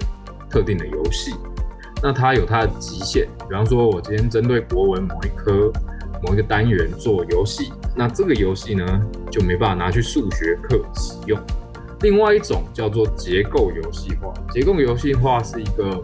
[0.50, 1.36] 特定的游戏。
[2.02, 5.72] 那它有它的极限，比方说，我今天针对国文某一科
[6.24, 9.02] 某一个单元做游戏，那这个游戏呢
[9.32, 11.38] 就没办法拿去数学课使用。
[12.02, 16.04] 另外一种叫做结构游戏化，结构游戏化是一个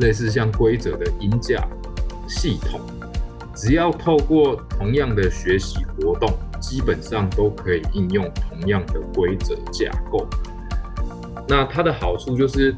[0.00, 1.62] 类似像规则的音架
[2.28, 2.80] 系统，
[3.54, 6.30] 只要透过同样的学习活动。
[6.60, 10.26] 基本上都可以应用同样的规则架构。
[11.46, 12.74] 那它的好处就是，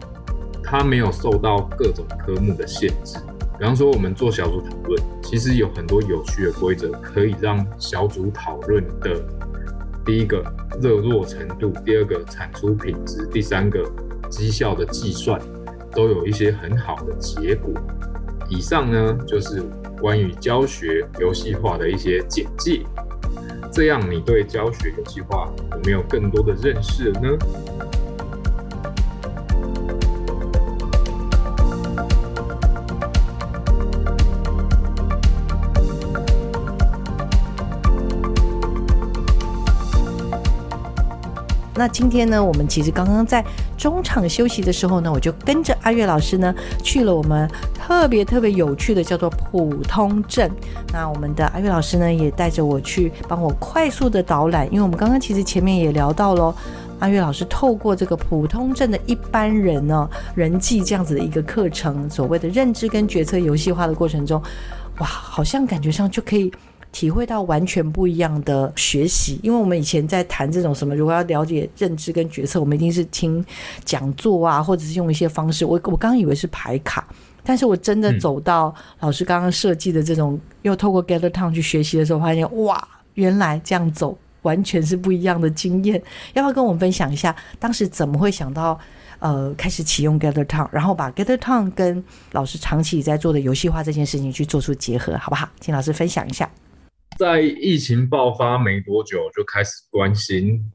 [0.62, 3.16] 它没有受到各种科目的限制。
[3.58, 9.24] 比方说，我们做小组讨论，其实有很多有趣的规则可以让小组讨论的
[10.04, 10.44] 第一个
[10.78, 13.82] 热络程度，第二个产出品质，第三个
[14.28, 15.40] 绩效的计算，
[15.90, 17.72] 都有一些很好的结果。
[18.50, 19.62] 以上呢，就是
[20.00, 22.82] 关于教学游戏化的一些简介。
[23.72, 27.38] 这样，你对教学游戏化有没有更多的认识呢？
[41.80, 43.42] 那今天呢，我们其实刚刚在
[43.78, 50.50] 中场休息的时候呢，我就跟着阿月老师呢去了我们特别特别有趣的叫做普通镇。
[50.92, 56.54] 那我们的阿月老师呢也带着我去帮我快速的导览，因为我们刚刚其实前面也聊到喽，
[56.98, 64.38] 阿月老师透过这个普通镇的一般人呢人际这样子的一个课程，所谓的认知跟决策游戏化的过程中，
[64.98, 66.52] 哇，好像感觉上就可以。
[66.92, 73.44] 体会到完全不一样的学习，因为我们以前在谈这种什么，如果要了解认知跟决策，我们一定是听
[73.85, 75.64] 讲座啊，或者是用一些方式。
[75.64, 77.07] 我我刚以为是排卡，
[77.44, 86.03] 但是我真的走到老师刚刚设计的这种，嗯、又透过 Gather Town 去学习的时候，发现哇，原来这样走完全是不一样的经验。
[86.35, 88.79] 要不要跟我们分享一下，当时怎么会想到
[89.20, 95.48] 呃开始启用 Gather Town，然后把 Gather Town 跟老师长期在做的游戏化这件事情去做出结合，好不好？
[95.61, 96.50] 请老师分享一下。
[97.20, 100.72] 在疫情爆发没多久，就开始关心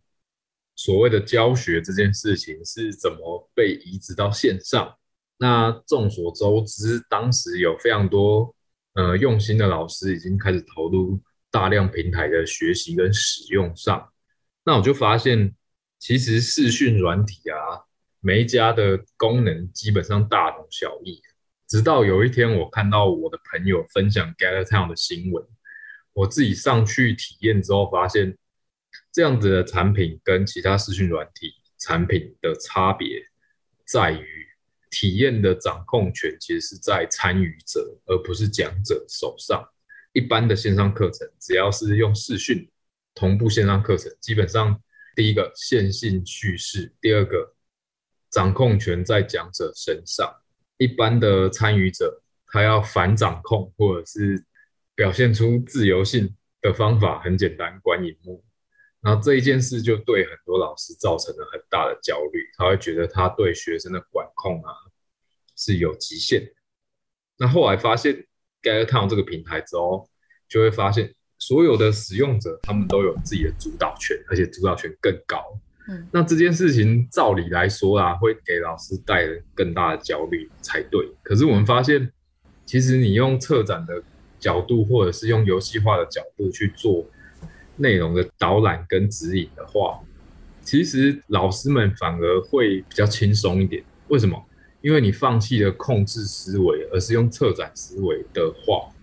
[0.75, 4.95] 所谓的教学这件事情是怎么被移植到线上。
[5.39, 8.55] 那众所周知，当时有非常多
[8.93, 14.07] 呃用心的老师已经开始投入大量平台的学习跟使用上。
[14.63, 15.51] 那我就发现，
[15.97, 17.81] 其实视讯软体啊，
[18.19, 21.19] 每一家的功能基本上大同小异。
[21.67, 25.43] 直到有一天，我看到我的朋友分享 GatherTown 的新闻。
[26.15, 28.37] 我自己上去体验之后，发现
[29.11, 33.21] 这样子的产品跟其他视讯软体产品的差别
[33.85, 34.47] 在于，
[34.89, 39.61] 体验的掌控权其实是在参与者，而不是讲者手上。
[40.13, 42.71] 一般的线上课程，只要是用视讯
[43.13, 44.81] 同步线上课程，基本上
[45.17, 47.53] 第一个线性叙事，第二个
[48.31, 50.33] 掌控权在讲者身上。
[50.77, 54.45] 一般的参与者，他要反掌控，或者是
[54.95, 58.43] 表现出自由性的方法很简单，关荧幕。
[59.01, 64.71] 然后这一件事就对很多老师造成了很大的焦虑，他会觉得他对学生的管控啊
[65.55, 66.41] 是有极限。
[67.37, 68.25] 那后来发现
[68.63, 70.09] GatherTown 这个平台之后，
[70.47, 75.37] 就会发现所有的使用者他们都有自己的主导权，而且主导权更高。
[75.87, 81.07] 嗯，那这件事情照理来说啊，会给老师带来更大的焦虑才对。
[81.21, 82.11] 可是我们发现，
[82.65, 84.01] 其实你用策展的
[84.45, 87.03] 角度，或者是用游戏化的角度去做
[87.77, 89.99] 内容的导览跟指引的话，
[90.61, 93.83] 其实老师们反而会比较轻松一点。
[94.09, 94.39] 为什么？
[94.81, 98.93] 因为你放弃了控制思维，而是用策展思维的话，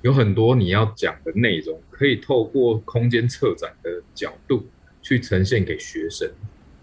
[0.00, 4.66] 有很多你要讲的内容，可以透过空间策展的角度
[5.02, 6.30] 去呈现给学生。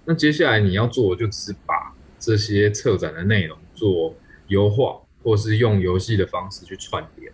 [0.05, 4.15] 那接下来你要做的，就只是把这些策展的内容做
[4.49, 7.33] 优化，或是用游戏的方式去串联。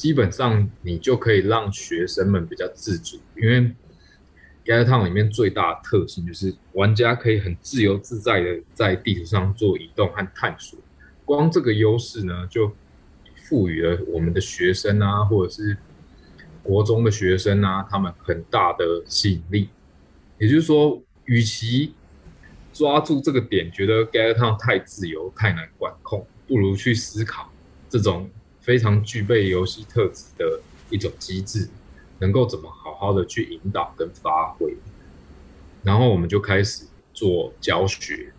[0.00, 3.70] 基本上你就可以让学生们比较自主，因为
[4.64, 10.78] GatherTown 里面最大的特性就是玩家可以很自由自在的在地图上做移动和探索。
[11.26, 12.74] 光这个优势呢，就
[13.44, 15.76] 赋予了我们的学生啊，或者是
[16.62, 19.68] 国中的学生啊，他们很大的吸引力。
[20.38, 21.92] 也就是说，与其
[22.72, 27.52] 抓住这个点，觉得 GatherTown 太自由、太难管控，不如去思考
[27.90, 28.30] 这种。
[28.60, 31.68] 非常具备游戏特质的一种机制，
[32.18, 34.76] 能够怎么好好的去引导跟发挥，
[35.82, 38.32] 然后我们就开始做教学，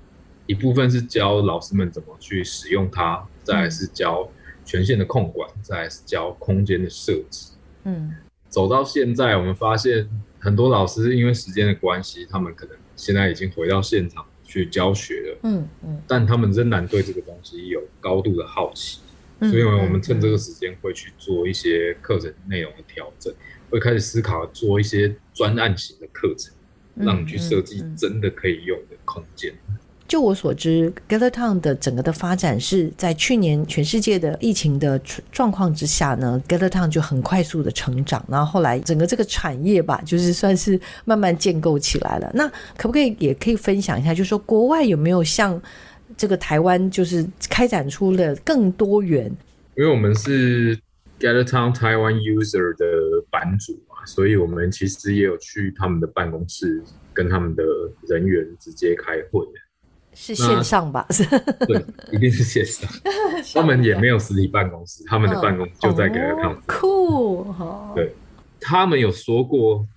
[0.45, 4.29] 一部分是教老师们怎么去使用它，再来是教
[4.63, 7.51] 权限的控管，再来是教空间的设置。
[7.83, 8.13] 嗯，
[8.47, 10.07] 走到现在，我们发现
[10.39, 15.39] 很多老师因为时间的关系，他们可能现在已经回到现场去教学了。
[15.43, 18.99] 嗯嗯，但他们仍然对这个东西有高度的好奇。
[19.41, 23.33] 所以，我们趁这个时间会去做一些课程内容的调整，
[23.71, 26.53] 会开始思考做一些专案型的课程，
[26.95, 29.51] 让你去设计真的可以用的空间。
[30.07, 34.99] 就我所知，Gather Town 的整个的发展是在去年全世界的疫情的
[35.31, 42.29] 状况之下呢，Gather Town 就很快速的成长，然后后来整个这个产业吧，就是算是慢慢建构起来了。
[42.33, 45.59] 那可不可以也可以分享一下，就是说国外有没有像
[46.21, 49.25] 这个台湾，就是开展出了更多元？
[49.75, 50.77] 因为我们是
[51.19, 57.63] Gather Town Taiwan User 的版主嘛，所以我们其实也有去他们的办公室，跟他们的
[58.07, 59.43] 人员直接开会。
[60.13, 61.07] 是线上吧？
[61.67, 62.87] 对， 一定是线上。
[63.55, 66.57] 他们也没有实体办公室，他们的办公室就在 Gather Town。
[66.67, 67.47] 酷，
[67.95, 68.13] 对，
[68.59, 69.87] 他们有说过，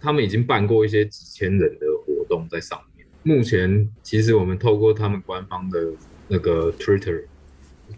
[0.00, 2.93] 他们已经办过一些几千人的活动在上面。
[3.24, 5.92] 目前，其实我们透过他们官方的
[6.28, 7.24] 那个 Twitter，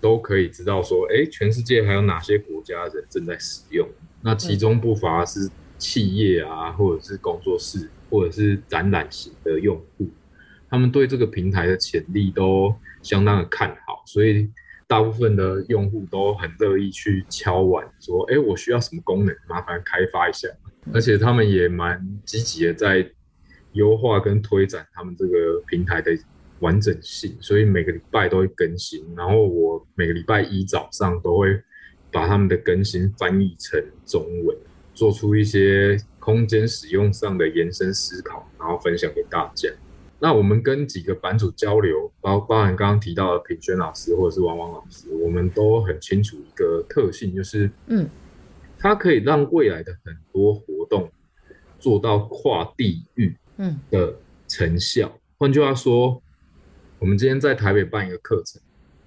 [0.01, 3.89] 都可以知道说，哎、全世界还有哪些国家人正在使用。
[4.23, 10.09] 那其中不乏是企业啊，或者是工作室，或者是展览型的用户。
[10.71, 14.49] 他们对这个平台的潜力都相当的看好，所以
[14.87, 20.49] 大部分的用户都很乐意去敲碗说：“哎，我需要什么功能，麻烦开发一下。”
[20.95, 23.09] 而且他们也蛮积极的在
[23.77, 26.11] 优化跟推展他们这个平台的
[26.59, 29.05] 完整性，所以每个礼拜都会更新。
[29.17, 31.63] 然后我每个礼拜一早上都会
[32.11, 34.57] 把他们的更新翻译成中文，
[34.95, 39.69] 做出一些空间使用上的延伸思考，然后分享给大家。
[40.19, 48.09] 那我们跟几个版主交流，包包含刚刚提到的品轩老师或者是王王老师，我们都很清楚一个特性，就是嗯，
[48.79, 51.13] 它可以让未来的很多活动
[51.79, 54.17] 做到跨地域嗯的
[54.49, 55.19] 成效。
[55.39, 56.23] 换句话说，
[56.99, 58.61] 我们今天在台北办一个课程，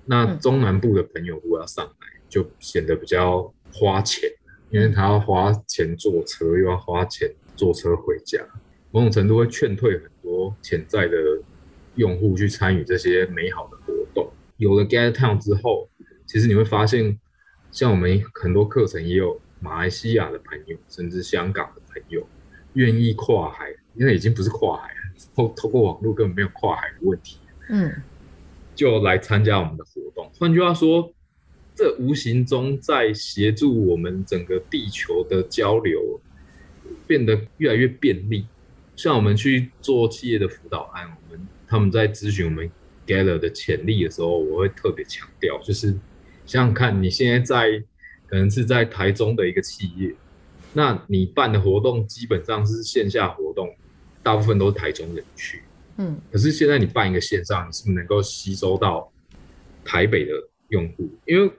[0.06, 4.30] 那中南部的朋友如果要上来，就显得比较花钱，
[4.70, 8.40] 因为他要花钱坐车，又要花钱坐车回家。
[8.92, 11.16] 某种程度会劝退很多潜在的
[11.96, 14.32] 用户去参与这些美好的活动。
[14.58, 15.88] 有了 Gather Town 之后，
[16.26, 17.20] 其实你会发现，
[17.72, 22.28] 像我们很多课程也有马来西亚的朋友，甚至香港的朋友
[22.74, 24.96] 愿意跨海，因为已经不是跨海了，
[25.36, 27.38] 透透过网络根本没有跨海的问题。
[27.68, 27.92] 嗯，
[28.74, 30.32] 就来参加我们的活动。
[30.40, 31.14] 换句话说，
[31.76, 36.18] 这无形中在协助我们整个地球的交流
[37.06, 38.48] 变得越来越便利。
[38.96, 42.72] 像我们去做企业的辅导案，我们他们在咨询我们
[43.06, 45.92] Gather 的潜力的时候，我会特别强调，就是
[46.46, 47.84] 想想看，你现在在
[48.28, 50.16] 可能是在台中的一个企业，
[50.74, 53.74] 那你办的活动基本上是线下活动，
[54.24, 55.62] 大部分都是台中人去，
[55.98, 59.12] 嗯，可是现在你办一个线上，你是不是能够吸收到
[59.84, 60.34] 台北的
[60.70, 61.10] 用户？
[61.26, 61.52] 因为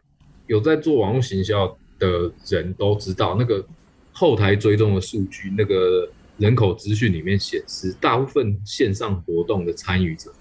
[0.46, 3.64] 有在做网络行销的人都知道，那个
[4.12, 6.10] 后台追踪的数据，那个。
[6.40, 10.32] 人口资讯里面显示，大部分线上活动的参与者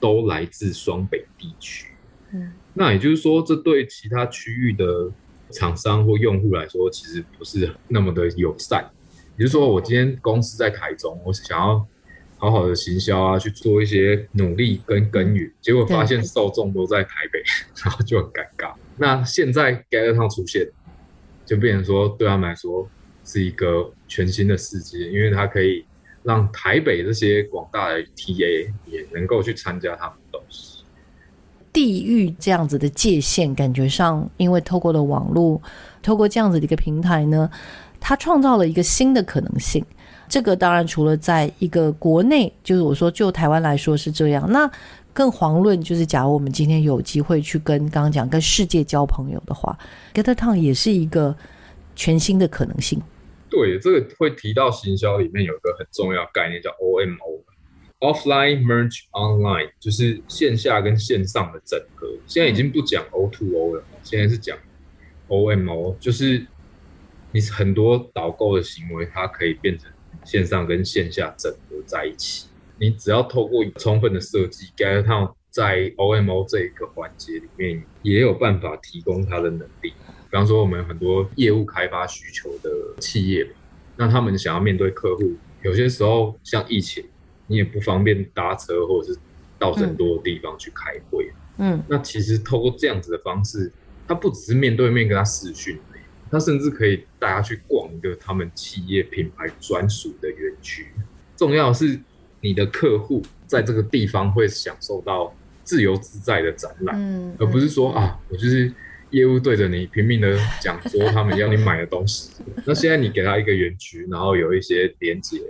[0.00, 1.88] 都来自双北地区。
[2.32, 5.12] 嗯，那也就是说，这对其他区域的
[5.50, 8.90] 厂商或用户来说，其实不是那么的友善。
[9.36, 11.86] 也就是说，我今天公司在台中，我想要
[12.38, 17.42] 好好的行销啊，去做一些努力跟耕耘，结果发现受众都在台北，
[17.82, 18.72] 然后就很尴尬。
[18.96, 20.68] 那现在 Gather Town 出现，
[21.44, 22.88] 就变成说对他们来说。
[23.28, 25.84] 是一个全新的世界，因为它可以
[26.22, 30.84] 让台北这些广大的 TA 也能够去参加他们的东西。
[31.72, 35.60] 地域这样子的界限，感觉上，因为透过了网络，
[36.04, 37.50] 透过这样子的一个平台呢，
[38.00, 39.84] 它创造了一个新的可能性。
[40.28, 44.68] 这个当然除了在一个国内，就是我说就台湾来说是这样，那
[45.12, 49.78] 更遑论就是假如我们今天有机会去跟刚刚讲跟世界交朋友的话
[50.12, 51.36] ，Get Town 也是一个
[51.94, 53.00] 全新的可能性。
[53.48, 62.08] 对，这个会提到行销里面有一个很重要概念叫 OMO，Offline Merge Online，就是线下跟线上的整合。
[62.26, 64.58] 现在已经不讲 O to O 了，现在是讲
[65.28, 66.44] OMO，就是
[67.36, 69.92] 你很多导购的行为，它可以变成
[70.24, 72.46] 线上跟线下整合在一起。
[72.78, 79.90] 你只要透过充分的设计，Gather Town 在 OMO 这一个环节里面，也有办法提供它的能力。
[79.90, 82.70] 比方说，我们很多业务开发需求的
[83.00, 83.46] 企业，
[83.98, 87.04] 那他们想要面对客户，有些时候像疫情，
[87.48, 89.18] 你也不方便搭车或者是
[89.58, 91.30] 到很多的地方去开会。
[91.58, 93.70] 嗯，那其实透过这样子的方式，
[94.08, 95.78] 他不只是面对面跟他视讯，
[96.30, 100.86] 他甚至可以带他去逛一个他们企业品牌专属的园区。
[101.36, 101.98] 重要的是，
[102.40, 108.72] 你的客户在这个地方会享受到自由自在的展览，嗯，而不是说啊，我就是。
[109.10, 112.32] 业务对着你拼命的讲说他们要你买的东西，
[112.66, 115.40] 那现在你给他一个园区，然后有一些连接，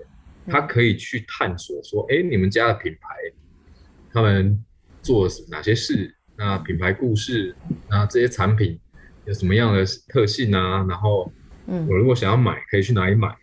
[0.46, 3.08] 他可以去探索说，哎，你们家的品牌
[4.12, 4.62] 他们
[5.00, 7.56] 做了哪些事，那品牌故事，
[7.88, 8.78] 那这些产品
[9.26, 10.84] 有什么样的特性啊？
[10.88, 11.30] 然后，
[11.66, 13.34] 嗯，我如果想要买，可以去哪里买？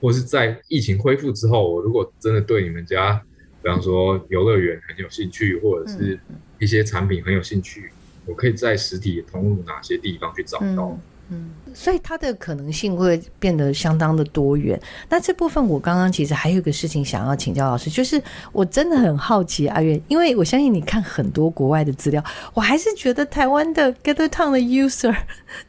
[0.00, 3.22] 或是在疫情恢复之后，我如果真的对你们家，
[3.62, 6.18] 比方说游乐园很有兴趣，或者是
[6.58, 7.90] 一些产品很有兴趣，
[8.26, 10.88] 我可以在实体通路哪些地方去找到？
[10.88, 11.00] 嗯
[11.30, 14.80] 嗯，所以它的可能性会变得相当的多元。
[15.10, 22.24] 那这部分我刚刚其实还有一个事情想要请教老师，就是我真的很好奇阿月，因为我相信你看很多国外的资料，
[22.54, 25.14] 我还是觉得台湾的 Gather Town 的 user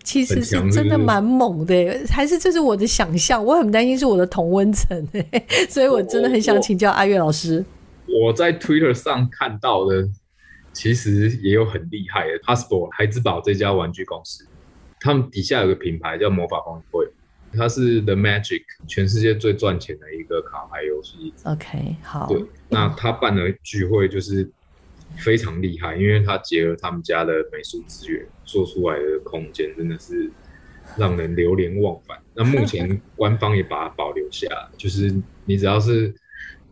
[0.01, 1.75] 其实是真的蛮猛的，
[2.09, 3.43] 还是这是我的想象？
[3.43, 5.05] 我很担心是我的同温层，
[5.69, 7.65] 所以我真的很想请教阿月老师。
[8.07, 10.07] 我，我在 Twitter 上看到的，
[10.71, 14.45] 其实也有很厉害的 Hasbro 孩之宝这家玩具公司。
[14.99, 17.07] 他们底下有个品牌叫魔法方会，
[17.55, 21.33] 它是 The Magic 全世界最赚钱的一个卡牌游戏。
[21.43, 22.27] OK，好。
[22.27, 24.49] 对，那他办的聚会就是
[25.17, 30.29] 非常厉害，因为他结合他们家的美术资源做出来的空间，真的是
[30.97, 32.17] 让人流连忘返。
[32.35, 35.13] 那目前官方也把它保留下来，就是
[35.45, 36.13] 你只要是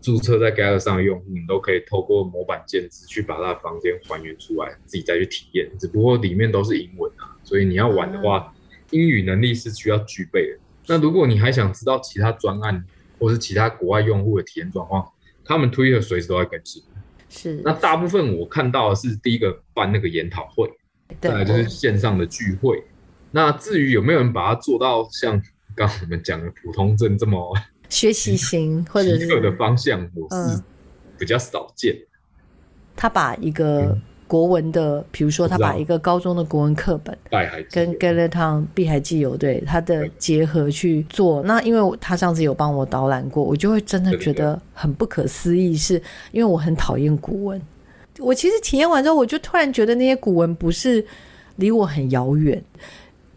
[0.02, 5.70] 注册在 Gather 上的用户，你都可以透过模板建置去把他的房间还原出来，自己再去体验。
[5.80, 7.36] 只不过里面都是英文啊。
[7.44, 8.54] 所以你要玩的话，
[8.92, 10.60] 英语能力是需要具备的。
[10.88, 12.86] 那如果你还想知道其他专案
[13.20, 15.06] 或是其他国外用户的体验状况，
[15.44, 16.82] 他们 Twitter 随时都在更新。
[17.30, 17.62] 是。
[17.66, 20.72] 那大部分我看到的是第一个办那个研讨会，
[21.20, 22.84] 再来就是线上的聚会。
[23.32, 25.42] 那至于有没有人把它做到像
[25.76, 27.54] 刚刚我们讲的普通镇这么
[27.90, 30.62] 学习型或者是的方向，我是
[31.18, 31.96] 比较少见。
[32.96, 34.02] 他把一个、嗯。
[34.28, 37.18] 国文的，比如说他把一个高中的国文课本
[37.72, 45.94] 跟 Gather Town 碧海记游对他的结合去做，那因为他上次有帮我导览过，我就会真的觉得很不可思议，是
[46.34, 47.62] 因为我很讨厌古文。
[48.20, 51.08] 我其实体验完之后，我就突然觉得那些古文不是
[51.56, 52.62] 离我很遥远，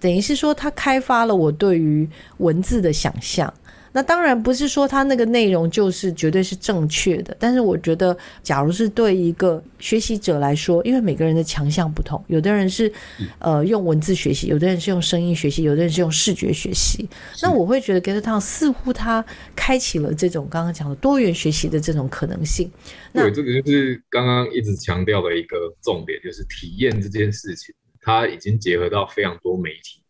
[0.00, 3.54] 等于是说他开发了我对于文字的想象。
[3.92, 12.92] 那当然不是说它那个内容就是绝对是正确的，但是我觉得，假如是对一个学习者来说，因为每个人的强项不同，有的人是
[13.40, 17.08] 呃用文字学习，有的人是用声音学习，有的人是用视觉学习。
[17.42, 19.24] 那我会觉得 Gather Town 似乎它
[19.56, 22.70] 开启了这种刚刚讲的多元学习的这种可能性。
[23.12, 30.00] 那对，这个就是刚刚一直强调的一个重点，就是体验这件事情，它已经结合到非常多媒体，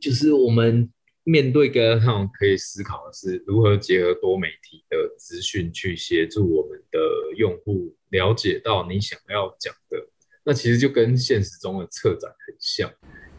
[0.00, 0.88] 就是我们。
[1.24, 6.98] 面对跟上可以思考的是如何结合多媒体的资讯去协助我们的
[7.36, 9.98] 用户了解到你想要讲的。
[10.42, 12.90] 那其实就跟现实中的策展很像，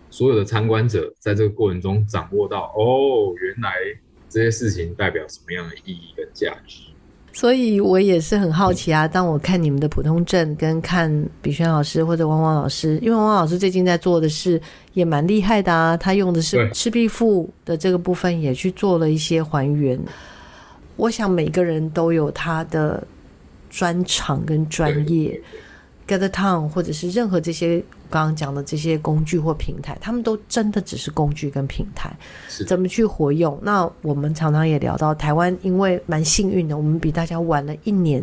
[0.09, 3.73] 所有的参观者在这个过程中掌握到，哦，原来
[4.29, 6.90] 这些事情代表什么样的意义跟价值。
[7.33, 11.09] 所以我也是很好奇啊，当我看你们的普通证跟看
[11.41, 14.61] 比轩老师或者汪汪老师，因为汪汪老师最近在做的事
[14.93, 19.99] 也蛮厉害的啊，他用的是赤壁赋的这个部分也去做了一些还原。
[20.97, 23.01] 我想每个人都有他的
[23.69, 25.39] 专长跟专业。
[26.11, 32.13] Gather Town 或者是任何这些刚刚讲的这些工具或平台，他们都真的只是工具跟平台，
[32.67, 33.57] 怎么去活用？
[33.61, 38.21] 那我们常常也聊到台湾，因为蛮幸运的，我们比大家晚了一年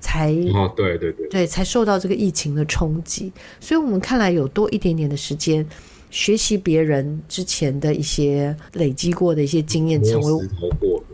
[0.00, 5.66] 才哦，对对对，对，才受到这个疫情的冲击，所以我们看来有多一点点的时间
[6.08, 10.48] 学习别人之前的一些累积过的一些经验，成为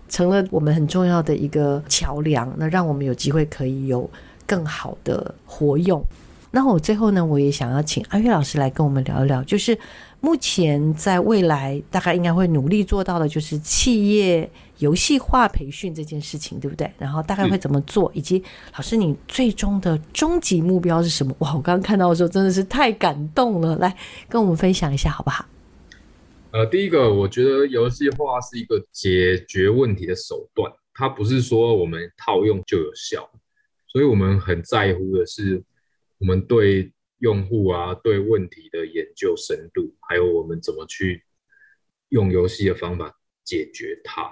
[0.09, 4.09] 成了我们很重要的一个桥梁，那让我们有机会可以有。
[4.47, 6.05] 更好的活用。
[6.51, 9.77] 那我最后呢，我也想要请阿月老师来跟我们聊一聊，就是
[10.21, 16.89] 目前在未来大概应该会努力做到的，就是企业游戏化培训这件事情，对不对？
[16.97, 18.41] 然后大概会怎么做，以及
[18.77, 21.35] 老师你最终的终极目标是什么？
[21.41, 23.93] 哇，我刚刚看到的时候真的是太感动了，来
[24.29, 25.45] 跟我们分享一下好不好？
[26.53, 33.29] 呃，第一个，我觉得游戏化是一个解决问题的手段，它不是说我们套用就有效。
[33.95, 35.63] 所以我们很在乎的是，
[36.19, 41.23] 我们对用户啊，对问题的研究深度，还有我们怎么去
[42.09, 44.29] 用游戏的方法解决它。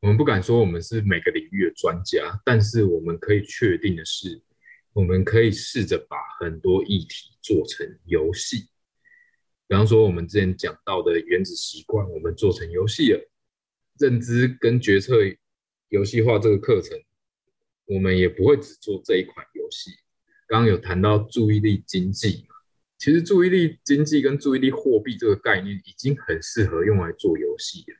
[0.00, 4.38] 我们不敢说我们是每个领域的专家，但是我们可以确定的是，
[4.92, 8.68] 我们可以试着把很多议题做成游戏。
[9.66, 13.18] 比方说，我们之前讲到的原子习惯，我们做成游戏了；
[13.98, 15.16] 认知跟决策
[15.88, 16.98] 游戏化这个课程。
[17.90, 19.90] 我们也不会只做这一款游戏。
[20.46, 22.54] 刚刚有谈到注意力经济嘛，
[22.98, 27.96] 其实注意力经济跟注意力货币这个概念已经很适合用来做游戏了。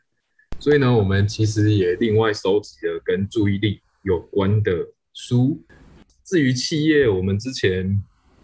[0.60, 5.60] 所以呢，我们其实也另外收集了跟注意力有关的书，
[6.24, 8.00] 至于企业，我们之前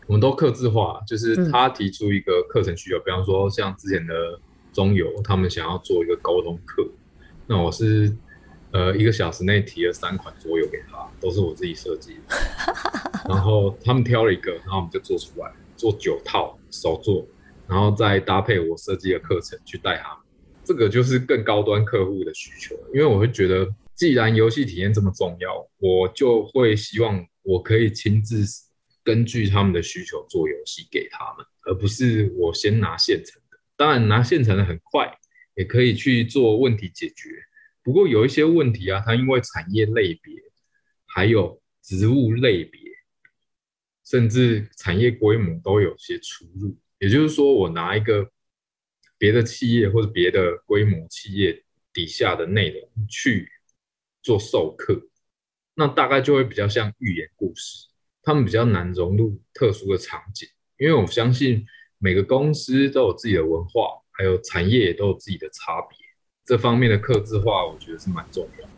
[0.07, 4.41] 我们都客制化，就是他提出一个课程需求，嗯、比方说像之前的
[4.73, 6.89] 中游，他们想要做一个沟通课，
[7.47, 8.17] 那我是
[8.73, 12.35] 呃一个小时内提了三款桌游给他，都是我自己设计的，
[13.29, 17.27] 然后他们挑了一个，然后我们就做出来，做九套手做，
[17.69, 20.19] 然后再搭配我设计的课程去带他们，
[20.65, 23.73] 这个就是更高端客户的需求，因为我会觉得。
[23.97, 28.45] 既然游戏体验这么重要，我就会希望我可以亲自
[29.03, 33.57] 根据他们的需求做游戏给他们，而不是我先拿现成的。
[33.75, 35.11] 当然拿现成的很快，
[35.55, 37.31] 也可以去做问题解决。
[37.87, 40.35] 不过有一些问题啊，它因为产业类别、
[41.07, 42.81] 还有职务类别，
[44.05, 46.77] 甚至产业规模都有些出入。
[46.99, 48.29] 也就是说，我拿一个
[49.17, 53.49] 别的企业或者别的规模企业底下的内容去。
[54.23, 55.09] 做授课，
[55.75, 57.87] 那大概就会比较像寓言故事，
[58.25, 61.65] 他们比较难融入特殊的场景，因为我相信
[61.99, 65.97] 每个公司都有自己的文化，还有产业也都有自己的差别，
[66.47, 68.71] 这方面的克制化，我觉得是蛮重要的。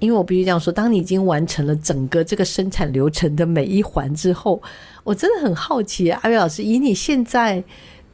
[0.00, 4.60] 因为我必须这样说，当你已经完成了整个这个生产流程的每一环之后，
[5.04, 7.62] 我真的很好奇，阿伟老师，以你现在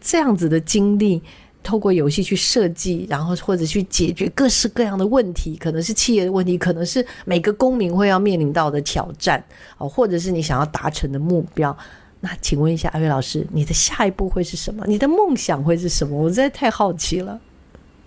[0.00, 1.22] 这样子的经历。
[1.60, 9.44] 透过游戏去设计，然后或者去解决各式各样的问题，可能是企业的问题，可能是每个公民会要面临到的挑战，
[9.76, 11.76] 哦，或者是你想要达成的目标。
[12.20, 14.84] 那请问一下阿伟老师，你的下一步会是什么？
[14.86, 16.16] 你的梦想会是什么？
[16.16, 17.38] 我实在太好奇了。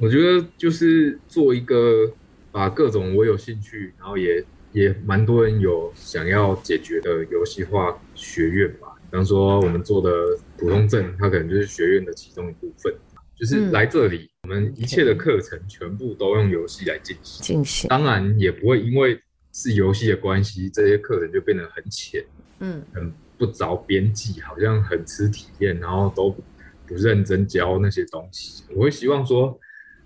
[0.01, 2.11] 我觉得就是做一个
[2.51, 8.87] 把各种我有兴趣，然后也也蛮多人有想要解决的游戏化学院吧。
[9.11, 10.11] 比方说我们做的
[10.57, 12.91] 普通镇，它可能就是学院的其中一部分。
[13.35, 17.43] 就是来这里，我们一切的课程全部都用游戏来进行。
[17.43, 19.19] 进行，当然也不会因为
[19.51, 22.23] 是游戏的关系，这些课程就变得很浅，
[22.59, 28.63] 嗯，很不着边际，好像很吃体验，然后都不认真教那些东西。
[28.75, 29.59] 我会希望说，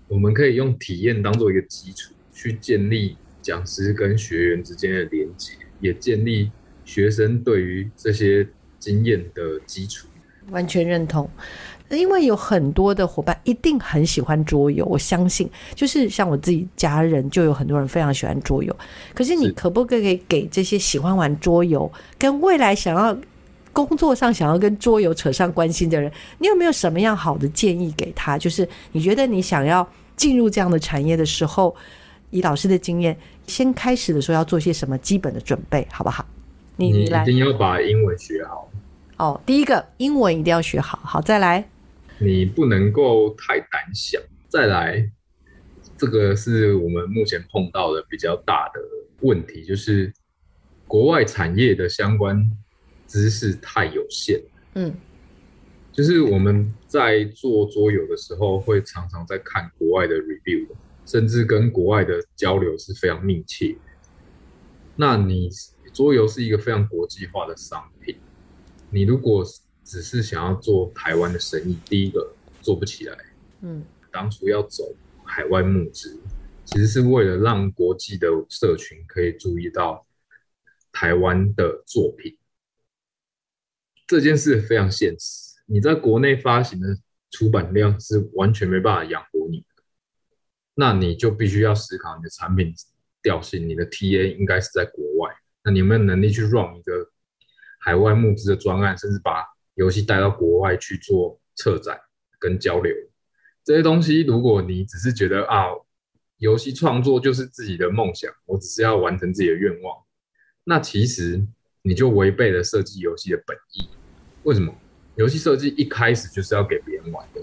[0.08, 6.50] 我们可以用体验当做一个基础，去建立讲师跟学员之间的连接，也建立
[6.84, 8.46] 学生对于这些
[8.78, 10.08] 经验的基础。
[10.50, 11.28] 完全认同。
[11.88, 18.76] 因为有很多的伙伴一定很喜欢桌游，我相信，就是像我自己家人就有很多人非常喜欢桌游。
[19.14, 21.88] 可是你可不可以给这些喜欢玩桌游，
[22.18, 23.16] 跟未来想要
[23.84, 28.38] 工作上想要跟桌游扯上关系的人，你有没有什么样好的建议给他？
[28.38, 31.76] 就是你觉得你想要进入这样的产业的时候，
[32.30, 33.14] 以老师的经验，
[33.46, 36.24] 先开始的时候要做些什么基本的准备，好不好？
[36.76, 38.70] 你你来，一定要把英文学好。
[39.18, 41.68] 哦，第一个英文一定要学好，好，再来。
[42.18, 44.18] 你不能够太胆小。
[44.48, 45.10] 再来，
[45.98, 48.80] 这个是我们目前碰到的比较大的
[49.20, 50.12] 问题，就是
[50.86, 52.50] 国外产业的相关
[53.16, 54.38] 知识太有限。
[54.74, 54.94] 嗯，
[55.90, 60.68] 就是我们在做桌游的时候，会常常在看国外的 review，
[61.06, 63.74] 甚至跟国外的交流是非常密切。
[64.96, 65.48] 那你
[65.94, 68.16] 桌游是一个非常国际化的商品，
[68.90, 69.42] 你如果
[69.82, 73.16] 只是想要做台湾的生意，第一个做不起来。
[73.62, 74.94] 嗯，当初要走
[75.24, 76.20] 海外募资，
[76.66, 80.06] 其实是为了让国际的社群可以注意到
[80.92, 82.36] 台湾的作品。
[84.06, 86.96] 这件事非常现实，你在国内发行的
[87.30, 89.82] 出版量是完全没办法养活你的，
[90.74, 92.72] 那你就必须要思考你的产品
[93.22, 95.34] 调性，你的 TA 应该是在国外。
[95.64, 97.10] 那你有没有能力去 run 一个
[97.80, 99.44] 海外募资的专案，甚至把
[99.74, 101.98] 游戏带到国外去做策展
[102.38, 102.94] 跟交流，
[103.64, 105.66] 这些东西，如果你只是觉得啊，
[106.36, 110.04] 游戏创作就是自己的梦想，我只是要完成自己的愿望，
[110.62, 111.44] 那其实
[111.86, 113.88] 你就违背了设计游戏的本意。
[114.42, 114.74] 为什么？
[115.14, 117.40] 游戏设计一开始就是要给别人玩的，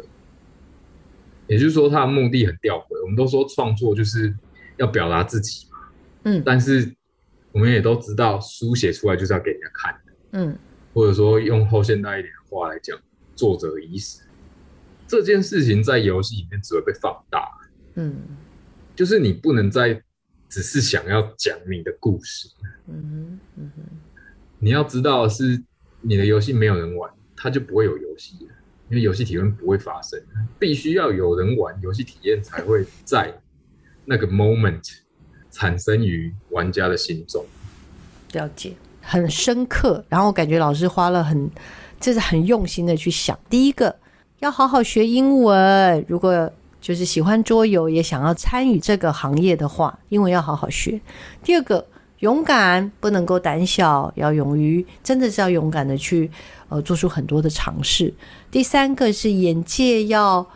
[1.48, 3.02] 也就是说，它的目的很吊诡。
[3.02, 4.32] 我们都说创作就是
[4.78, 5.78] 要表达自己嘛，
[6.24, 6.94] 嗯，但是
[7.52, 10.58] 我们也都知道，书写出来就是要给人家看的，嗯。
[10.94, 12.96] 或者说用后现代一点的话来讲，
[13.36, 14.22] 作者已死
[15.08, 17.50] 这件事情在游戏里面只会被放大。
[17.96, 18.22] 嗯，
[18.96, 20.00] 就是你不能再
[20.48, 22.48] 只是想要讲你的故事。
[22.88, 23.84] 嗯哼，嗯哼，
[24.64, 25.62] 你要知道是
[26.00, 28.38] 你的游戏没有人玩，它就不会有游戏，
[28.90, 30.18] 因为游戏体验不会发生，
[30.58, 33.34] 必须要有人玩，游戏体验才会在
[34.06, 34.82] 那个 moment
[35.52, 37.46] 产生于玩家的心中。
[38.32, 38.72] 了解。
[39.02, 41.52] 很深刻，然后我感觉老师花了很，
[42.00, 43.38] 就是很用心的去想。
[43.50, 43.94] 第一个，
[44.40, 46.06] 要好好学英文。
[46.08, 46.50] 如果
[46.80, 51.02] 就是喜欢桌游，也想要参与这个行业的话，英文要好好学。
[51.44, 51.86] 第二个，
[52.24, 56.32] 勇敢不能够胆小，要勇于，真的是要勇敢的去
[56.70, 58.14] 呃做出很多的尝试。
[58.50, 60.48] 第三个是眼界要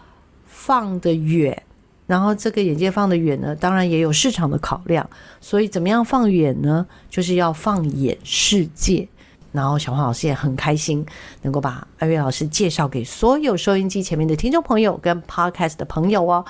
[0.45, 1.61] 放得远，
[2.05, 5.09] 然后这个眼界放得远呢，当然也有市场的考量，
[5.41, 6.87] 所以怎么样放远呢？
[7.09, 9.05] 就是要放眼世界。
[9.51, 11.05] 然后小黄老师也很开心，
[11.41, 16.45] 能够把阿月老师介绍给所有收音机前面的听众朋友跟 Podcast 的朋友哦。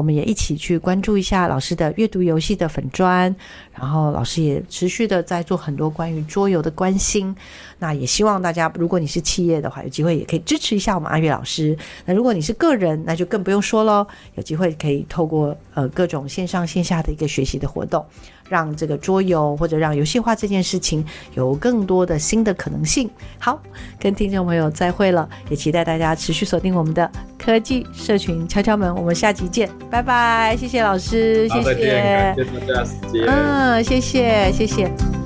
[0.00, 3.36] 我们也一起去关注一下老师的阅读游戏的粉砖，
[3.74, 7.36] 然后老师也持续的在做很多关于桌游的关心。
[7.78, 11.76] 那也希望大家，如果你是企业的话，有机会也可以支持一下我们阿月老师。
[12.06, 18.02] 那如果你是个人，那就更不用说喽，有机会可以透过呃各种线上线下的一个学习的活动。
[18.50, 23.08] 让这个桌游或者让游戏化这件事情有更多的新的可能性。
[23.38, 23.62] 好，
[23.98, 28.92] 跟听众朋友再会了，也期待大家持续锁定我们的科技社群敲敲门。
[28.92, 30.56] 我们下集见，拜拜！
[30.58, 32.34] 谢谢老师，谢谢。
[33.28, 35.19] 嗯，谢谢，谢谢。